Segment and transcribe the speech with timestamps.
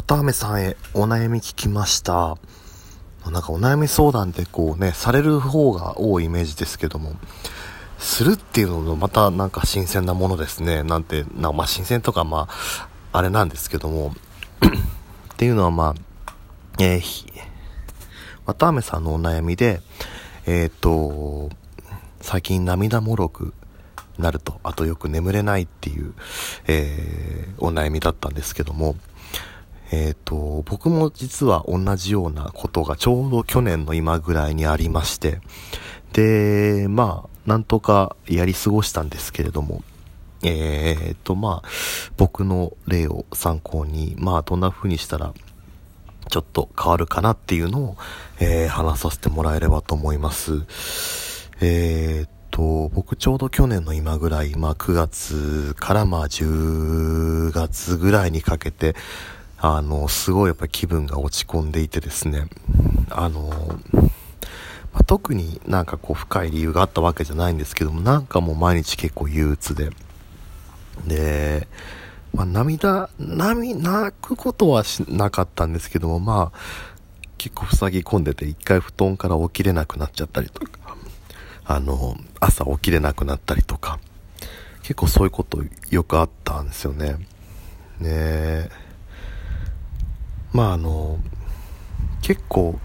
[0.00, 2.38] 綿あめさんへお悩み聞きました。
[3.30, 7.16] なんかお悩み相談ってこうね、される方が多いイメージですけども、
[7.98, 10.84] するっていうのもまたなんか新鮮なものですね。
[10.84, 14.14] なんて、なまあ新鮮とかまあ、あれなんですけども、
[15.34, 15.94] っていうのはまあ、
[16.82, 17.26] えー、
[18.46, 19.82] 綿あめさんのお悩みで、
[20.46, 21.50] えっ、と、
[22.22, 23.52] 最近涙もろく
[24.18, 26.14] なると、あとよく眠れないっていう、
[26.68, 28.96] えー、お悩みだったんですけども、
[29.90, 35.40] えっ、ー、と、僕も実は同じようなことがちょうど去年の今ぐらいにありまして、
[36.12, 39.82] で、まあ、なんとかやり過ごしたんですけれども、
[40.42, 41.68] えっ、ー、と、まあ、
[42.16, 45.34] 僕の例を参考に、まあ、どんな風にしたら、
[46.28, 47.96] ちょっと変わるかなっていうのを、
[48.38, 50.64] えー、話させてもらえればと思います。
[51.60, 58.94] えー、と、僕ちょうど去年の今ぐらい、まあ9月からまあ10月ぐらいにかけて、
[59.62, 62.48] あの、すごいやっぱり気分が落ち込んでいてですね、
[63.10, 63.50] あの、
[64.92, 69.90] まあ、特になんかこう深い理由があったわけじゃないんですけども、なんかもう毎日結構憂鬱で、
[71.06, 71.68] で、
[72.32, 76.58] まあ、涙、涙、泣くことはしなかったんですけども、まあ、
[77.36, 80.96] 結構塞ぎ込んでて、一回布団から起きれなくなっちゃったりとか、
[81.66, 83.98] あの、朝起きれなくなったりとか、
[84.82, 85.58] 結構そういうこと
[85.90, 87.16] よくあったんですよね。
[87.98, 88.89] ねえ
[90.52, 91.18] まああの、
[92.22, 92.78] 結構、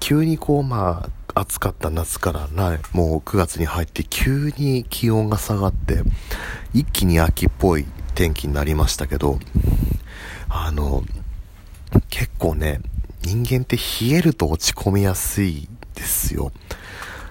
[0.00, 6.02] 急にこうまあ、暑かった夏からな、もう9月に入って急に気温が下がって、
[6.72, 9.38] 一気に秋っぽい天気になりましたけど、
[10.48, 11.02] あの、
[12.10, 12.80] 結構ね、
[13.22, 16.52] 人間って冷えると落ち込みやすいですよ。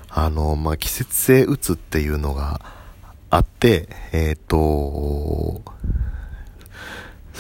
[0.10, 2.62] あの、まあ、季節性うつっていうのが
[3.30, 5.62] あって、えっ、ー、と、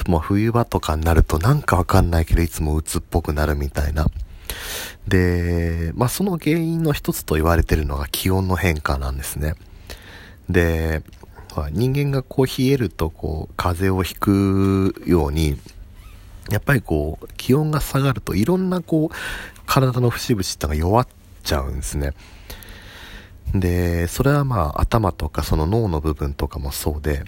[0.08, 4.08] まあ、冬場とかになるとなんかわかんないけどいつも鬱っぽくなるみたいな。
[5.08, 9.56] で、まあ、その原因の一つと言われてるのが気温の変化なんですね。
[10.50, 11.03] で、
[11.72, 15.59] 人間がこう冷えるとこう風邪をひくように、
[16.50, 19.16] やっぱりこう気温が下がるといろんなこう
[19.66, 21.07] 体の節々ってのが弱っ
[21.44, 22.13] ちゃうんですね。
[23.53, 27.23] で、それはまあ頭とかその脳の部分とかもそうで、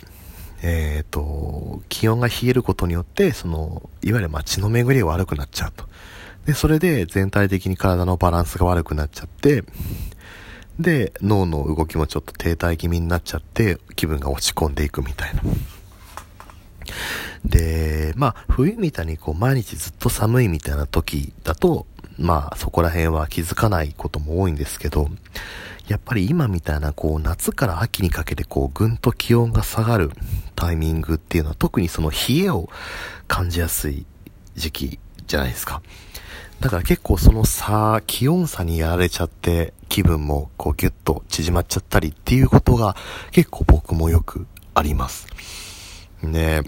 [0.62, 5.86] えっ、ー、と、気温が冷えることによって、その、いわゆるまあ血の巡りが悪くなっちゃうと。
[6.46, 9.64] で、それで全体的に体のバランスが悪くなっちゃって、
[10.80, 15.42] で、脳の動きもちょっと停滞気味になっちゃって、気分が落ち込んでいくみたいな。
[17.46, 21.86] で、まあ、冬みたいにこう、毎日ずっと寒いみたいな時だと、
[22.18, 25.10] まあ、そこら辺は気づかないことも多いんですけど、
[25.88, 30.12] やっぱり今みたいなこう夏から秋にかけてこうぐんと気温が下がる
[30.56, 32.70] タイミングっていうのは特にその冷えを
[33.28, 34.06] 感じやすい
[34.56, 35.82] 時期じゃないですか。
[36.60, 42.96] だから結構その差、気温差にやられちゃって気分もこうギュッと縮まっちゃったりっていうことが
[43.32, 45.28] 結構僕もよくあります。
[46.24, 46.62] ね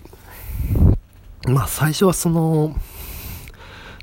[1.47, 2.75] まあ最初はその、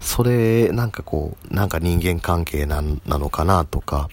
[0.04, 4.10] それなんかこう、なんか人間関係ななのかなとか、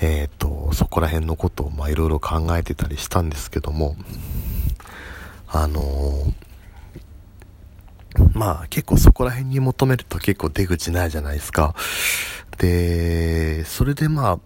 [0.00, 3.96] えっ、ー、と、そこら辺のことをまあいろいろ考えてたりしたんですけども、
[5.48, 11.74] あのー、まあ結構そこら辺に求めると結構出口ないじゃないですか。
[12.58, 14.38] で、それでまあ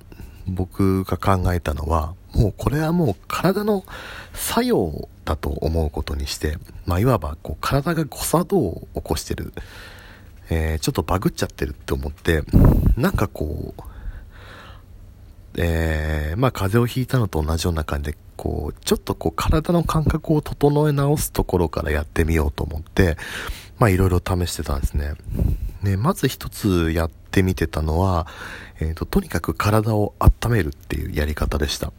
[0.46, 3.84] 僕が考えたのは、もうこれはもう体の
[4.32, 9.52] 作用だと思うことにして、まあいわばこう体が誤作動を起こしてる、
[10.50, 12.42] えー、ちょっとバグっちゃってるって思って、
[12.96, 13.82] なんかこう、
[15.56, 23.16] えー、まあ風邪をひいたのと同じような感じで、こう、ちょっとこう体の感覚を整え直すところからやってみようと思って、
[23.78, 25.14] まあいろいろ試してたんですね。
[25.82, 28.26] ね、まず一つやってみてたのは、
[28.80, 31.92] えっ、ー、と、とにかく体を温めるっていうやり方でした。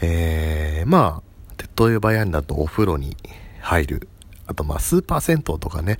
[0.00, 3.16] えー、まあ、手っ取り早いんだとお風呂に
[3.60, 4.08] 入る。
[4.46, 5.98] あとまあスーパー銭湯とかね、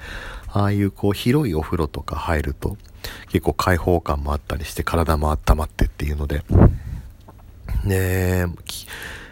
[0.53, 2.77] ああいうこう広いお風呂とか入ると、
[3.31, 6.43] 結構開放感もあったりして体も温まってっていうので、
[7.85, 8.47] ね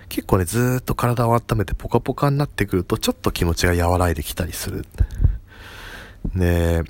[0.09, 4.85] 結構ね、ずっと体を温めてポカポカになってくるとちょっと気持ちが和らいできたりする。
[6.35, 6.83] ね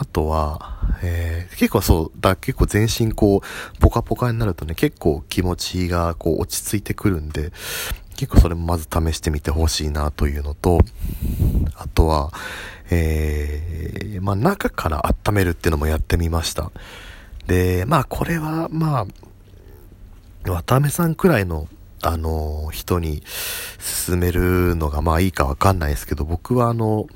[0.00, 7.52] あとは、えー、結構そう、だ、結構全身こう、ポカポカになるとね、結構気持ちがこう落ち着いてくるんで、
[8.16, 10.80] 結構それもまず試してみてほしいなというのと、
[11.74, 12.32] あとは、
[12.90, 16.70] えー、まあ中から温めるっていうのもやってみました。
[17.46, 19.06] で、まあこれは、まあ、
[20.50, 21.68] 渡辺さんくらいの
[22.02, 23.22] あの、人に
[24.06, 27.06] 勧めるのがまあいいかわかんないですけど、僕はあの、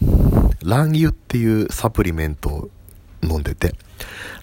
[0.63, 2.69] 卵油っていうサプリメントを
[3.23, 3.75] 飲んでて、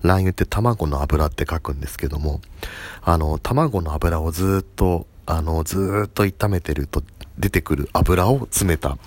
[0.01, 2.41] 卵油って卵の油って書くんですけども、
[3.03, 7.03] あの、卵の油をずっと、あの、ずっと炒めてると
[7.37, 8.97] 出てくる油を詰めた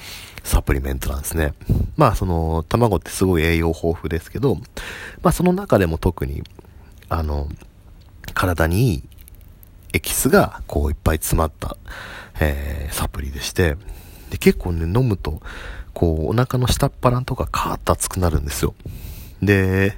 [0.44, 1.54] サプリメントなんですね。
[1.96, 4.56] まあその、卵ってすごい栄養豊富ですけど、
[5.22, 6.44] まあその中でも特に、
[7.08, 7.48] あの、
[8.34, 9.02] 体にいい
[9.94, 11.76] エキスがこういっぱい詰まった、
[12.40, 13.76] えー、サプリでして、
[14.30, 15.40] で結構ね、飲むと、
[15.94, 18.74] こうお腹の下っ腹とかカーッと熱くなるんですよ。
[19.40, 19.96] で、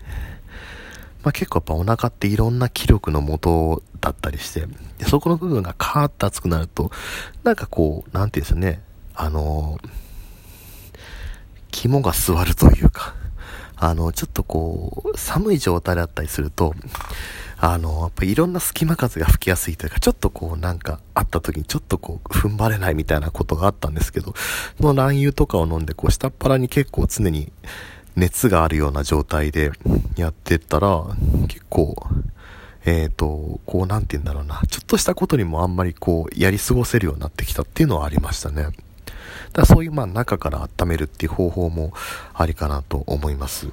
[1.22, 4.68] まあ、結構やっぱお腹っていろんな気力の元だったりして、
[5.08, 6.92] そこの部分がカーッと熱くなると、
[7.42, 8.82] なんかこう、なんていうんですよね、
[9.14, 9.88] あのー、
[11.76, 13.14] 肝が座るというか、
[13.76, 16.74] あの、ちょっとこう、寒い状態だったりすると、
[17.58, 24.38] あの、やっぱいろんな隙間風が吹きやすいというか、ちょっとこうなんかあった時にちょっとこう踏ん張れないみたいなことがあったんですけど、こ
[24.80, 27.52] の卵油とかを飲んでこう下っ腹に結構常に
[28.14, 29.72] 熱があるような状態で
[30.16, 31.04] やってったら、
[31.48, 32.06] 結構、
[32.86, 38.68] えっ、ー、と、こうなんて言うんだろうな、ちょっとしたことにもあんまりこうやり過ごせるようになってきたっていうのはありましたね。
[39.52, 41.92] だそういうまあ中から温めるっていう方法も
[42.34, 43.68] ありかなと思います。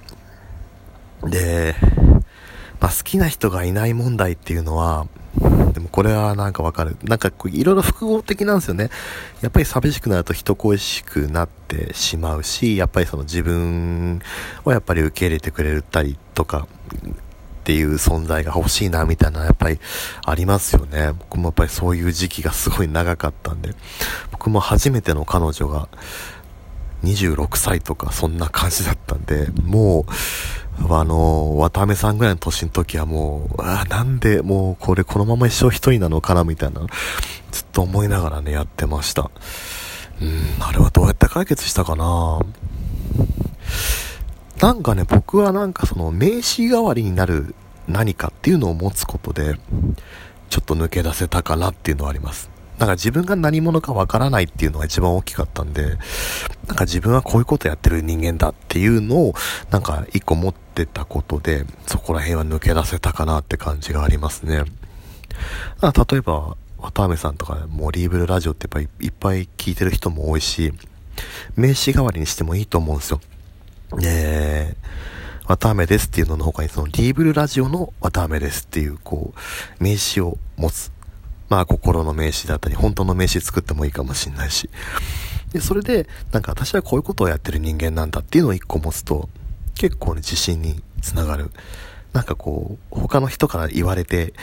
[1.24, 1.76] で、
[2.80, 5.08] まあ、好きな人がいない問題っていうのは、
[5.74, 6.98] でもこれはなんかわかる。
[7.04, 8.90] なんかいろいろ複合的なんですよね。
[9.42, 14.22] やっぱり寂しくなると人恋しくなってしまうし、やっぱりその自分
[14.66, 16.68] をやっぱり受け入れてくれたりとか
[17.64, 19.80] っていう存在が欲しいなみたいなやっぱり
[20.26, 21.14] ありますよね。
[21.18, 23.74] 僕もやっぱりそういう時期がすごい長かったんで、
[24.32, 25.88] 僕も初めての彼女が
[27.06, 30.06] 26歳とかそんな感じだったんで、も
[30.82, 36.82] う、あの、渡辺さんぐらいの年の時はもう、あなんでもうこれこのまま一生一人なのかなみたいな、
[37.52, 39.32] ずっと思いながらね、やってました。
[40.22, 42.40] うん、あれはどうやって解決したかな
[44.60, 47.54] なんかね、僕はなんかその名刺代わりになる
[47.88, 49.56] 何かっていうのを持つことで、
[50.50, 52.50] ちょっと抜け出せたかなっていうのはあります。
[52.78, 55.98] なんか自分が何者かわからないっていうのが一番大きかったんで、
[56.68, 59.36] なんか自分はこういうことやってる人間だっていうのを、
[59.70, 64.64] なんか一個持ってたことで、そこら辺は抜け出せたかなって感じがありますね。
[65.82, 70.74] 例えば、渡辺さんとかもうリーブルラジオってやっぱいっぱい聞いてる人も多いし、
[71.56, 73.22] 名刺代わりにしてもいいと思うんですよ。
[74.02, 80.92] えー、渡辺ですっていうのの他にそのリーブルラジオの渡辺ですっていうこう、名刺を持つ。
[81.50, 84.70] まあ心の名刺だったり、本当の名刺作ってもいいかもしんないし。
[85.52, 89.30] で、それで、なんか私はこういうことをやってる人間なんだっていうのを一個持つと、
[89.76, 91.52] 結構ね、自信につながる。
[92.14, 94.34] なんかこう、他の人から言われて、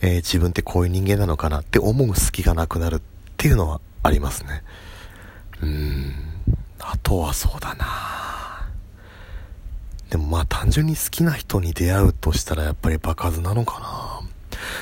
[0.00, 3.00] えー、自分ってこういう人間なのかなって思う隙がなくなるっ
[3.36, 4.62] ていうのはありますね。
[5.62, 6.14] うーん。
[6.78, 8.39] あとはそうだな
[10.10, 14.30] でもまあ単純に好きな人に出会うとしたらやっぱり場数なのかな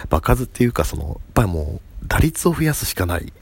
[0.08, 3.32] 場数っていうか、その、やっぱりもう、打率を増やすしかない。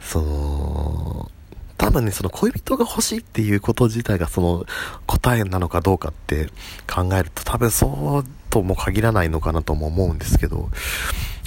[0.00, 1.30] その、
[1.76, 4.66] 多分ね、その恋人が欲しいっていうこと自体がその
[5.06, 6.48] 答えなのかどうかって
[6.92, 10.70] 考えると多分そうとも限らないのかなとも思うんですけど、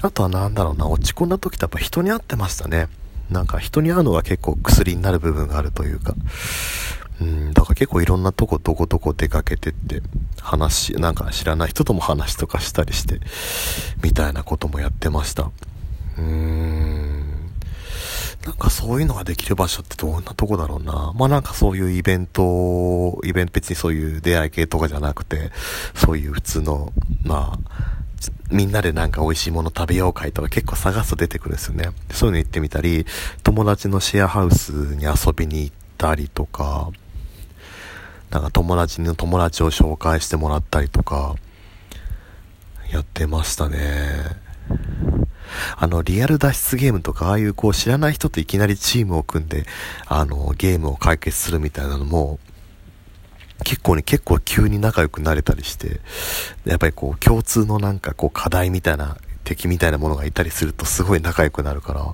[0.01, 2.87] あとはなんだろうな、落ち込んだ時ってやっぱ人に会ってましたね。
[3.29, 6.15] なんか人に会うのが結構薬になる部分があるというか、
[7.21, 10.01] うん、だから結構いろんなとこどこどこ出かけてって
[10.41, 13.19] 話、なんか知らない人とも話とかしたりして、
[14.01, 15.43] みたいなこともやってました。
[15.43, 17.41] うーん。
[18.43, 21.13] なんかそういうのができる場所ってどんなとこだろうな。
[21.15, 25.51] まあなんかそういうイベント、イベント別にそういう出会い系とかじゃなくて、
[25.93, 26.91] そういう普通の、
[27.23, 27.59] まあ、
[28.49, 31.91] みんなでなんか美味しいもの食べよう会とか結構探すと出てくるんですよね。
[32.11, 33.05] そういうの行ってみたり、
[33.43, 36.89] 友達のシェアハウスに遊びに行ったりとか、
[38.31, 41.35] なんか友達の友達を紹介してもらったりとか、
[42.89, 44.23] やってましたね。
[45.77, 49.65] あの、リアル脱出ゲームとか、ああいうこう知らない人といきなりチームを組んで、
[50.07, 52.39] あの、ゲームを解決するみたいなのも、
[53.65, 55.99] 結構ね、結構急に仲良くなれたりして、
[56.63, 62.13] やっぱりこう、共通のなんかこう、課題みたいな、敵みたいなものがいたりするとすごい仲良くなるから、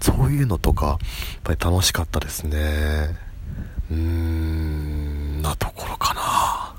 [0.00, 0.98] そういうのとか、やっ
[1.44, 3.16] ぱり楽しかったですね。
[3.90, 4.89] うーん。
[5.50, 6.74] なところかな。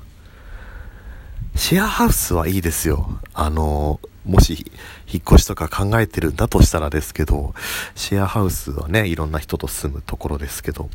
[1.54, 3.20] シェアハウスはいいですよ。
[3.34, 4.70] あの、もし、
[5.06, 7.54] 引っ越しとか考えてるんだとしたらですけど、
[7.94, 10.88] シェアハウスはね、いろんな人と住むところですけど、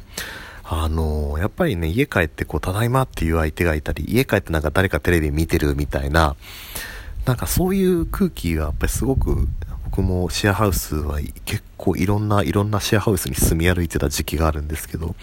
[0.64, 6.36] あの、やっぱりね、家帰ってこう、ただいまっていう相手がいたり、家帰ってなんか誰かテレビ見てるみたいな、
[7.26, 9.48] なんかそういう空気がやっぱりすごく、
[9.90, 15.16] 僕僕もシェアハウスは結構いろんないろんなシェアハウスに住み歩いてた時期があるんですけど、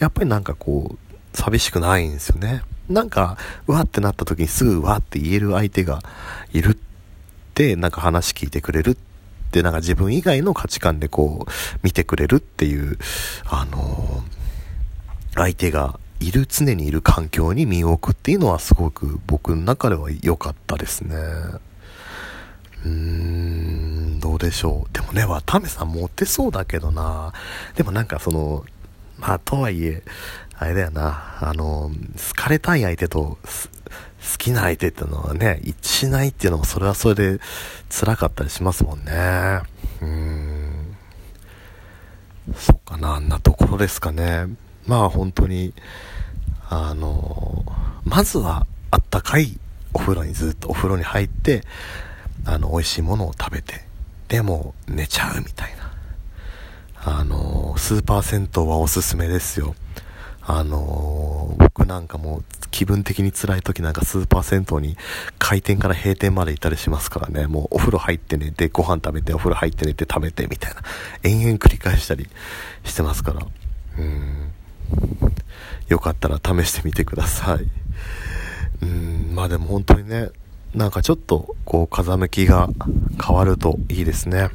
[0.00, 1.05] やっぱりなんかこう、
[1.36, 2.62] 寂しくないんですよね。
[2.88, 6.00] なんか、うわってなった時にすぐうわって言える相手が
[6.52, 6.78] いるっ
[7.54, 8.96] て、なんか話聞いてくれるっ
[9.50, 11.50] て、なんか自分以外の価値観でこう、
[11.82, 12.98] 見てくれるっていう、
[13.44, 21.16] あのー、相手がいる、常にいる環境に身を置くっていうのはすごく僕の中では良かったですね。
[22.84, 24.94] うーん、どうでしょう。
[24.94, 27.32] でもね、渡辺さんモテそうだけどな。
[27.74, 28.64] でもなんかその、
[29.18, 30.02] まあとはいえ、
[30.58, 33.38] あれだよな、あの、好かれたい相手と、
[34.32, 37.40] 好きな相手ってのはね、一致しないっていうのもそれはそれで
[37.90, 39.12] 辛かったりしますもんね。
[40.00, 40.96] うーん。
[42.56, 44.46] そうかな、あんなところですかね。
[44.86, 45.74] まあ本当に、
[46.68, 47.64] あの、
[48.04, 49.58] まずはあったかい
[49.92, 51.62] お風呂にずっとお風呂に入って、
[52.44, 53.84] あの、美味しいものを食べて、
[54.28, 55.75] でも寝ちゃうみたいな。
[57.08, 59.76] あの、スーパー銭湯はおすすめですよ。
[60.48, 64.96] あの僕なんかもう気分的に辛い時なんかスーパー銭湯に
[65.40, 70.82] 開店から閉店まで行ったりしますからね、もうお風呂入って寝て、ご飯食べて、お風呂入って寝て食べてみたいな、
[71.22, 72.28] 延々繰り返したり
[72.82, 73.46] してますから、
[73.98, 74.52] うん。
[75.86, 78.84] よかったら試してみてください。
[78.84, 80.30] うん、まあでも本当にね、
[80.74, 82.68] なんかちょっとこう風向きが
[83.24, 84.50] 変わるといいですね。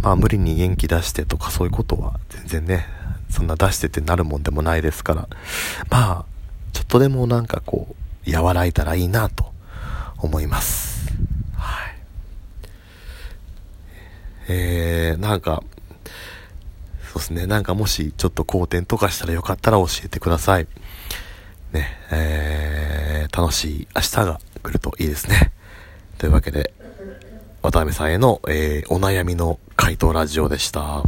[0.00, 2.86] まあ無理に元気出してとかそういうことは全然ね、
[3.30, 5.28] そんな出してってなるもんでもないですから、
[5.90, 6.24] まあ、
[6.72, 7.94] ちょっとでもなんかこ
[8.26, 9.52] う、和らいだらいいなと
[10.18, 11.10] 思います。
[11.56, 11.94] はい。
[14.48, 15.62] えー、なんか、
[17.12, 17.46] そうですね。
[17.46, 20.66] なんかもしちょっと好転とかしたらよかったら教えてください。
[21.72, 25.52] ね、えー、楽しい明日が来るといいですね。
[26.18, 26.72] というわけで、
[27.62, 31.04] 渡辺さんへの、えー、お悩みの回答ラジオでした。